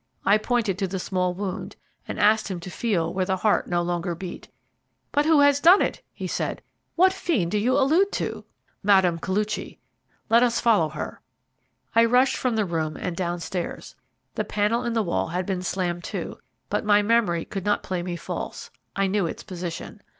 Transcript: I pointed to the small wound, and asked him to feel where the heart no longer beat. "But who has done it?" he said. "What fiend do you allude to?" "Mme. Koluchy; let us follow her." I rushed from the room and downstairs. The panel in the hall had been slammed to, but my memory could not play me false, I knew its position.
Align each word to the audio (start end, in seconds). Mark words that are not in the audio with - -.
I 0.25 0.39
pointed 0.39 0.79
to 0.79 0.87
the 0.87 0.97
small 0.97 1.35
wound, 1.35 1.75
and 2.07 2.19
asked 2.19 2.49
him 2.49 2.59
to 2.61 2.71
feel 2.71 3.13
where 3.13 3.23
the 3.27 3.37
heart 3.37 3.67
no 3.67 3.83
longer 3.83 4.15
beat. 4.15 4.47
"But 5.11 5.27
who 5.27 5.41
has 5.41 5.59
done 5.59 5.79
it?" 5.79 6.01
he 6.11 6.25
said. 6.25 6.63
"What 6.95 7.13
fiend 7.13 7.51
do 7.51 7.59
you 7.59 7.77
allude 7.77 8.11
to?" 8.13 8.43
"Mme. 8.81 9.19
Koluchy; 9.21 9.77
let 10.27 10.41
us 10.41 10.59
follow 10.59 10.89
her." 10.89 11.21
I 11.93 12.05
rushed 12.05 12.35
from 12.37 12.55
the 12.55 12.65
room 12.65 12.97
and 12.97 13.15
downstairs. 13.15 13.93
The 14.33 14.43
panel 14.43 14.85
in 14.85 14.93
the 14.93 15.03
hall 15.03 15.27
had 15.27 15.45
been 15.45 15.61
slammed 15.61 16.03
to, 16.05 16.39
but 16.67 16.83
my 16.83 17.03
memory 17.03 17.45
could 17.45 17.63
not 17.63 17.83
play 17.83 18.01
me 18.01 18.15
false, 18.15 18.71
I 18.95 19.05
knew 19.05 19.27
its 19.27 19.43
position. 19.43 20.01